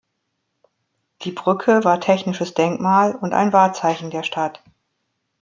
Die 1.21 1.31
Brücke 1.31 1.83
war 1.83 1.99
technisches 2.01 2.55
Denkmal 2.55 3.13
und 3.13 3.35
ein 3.35 3.53
Wahrzeichen 3.53 4.09
der 4.09 4.23
Stadt. 4.23 4.63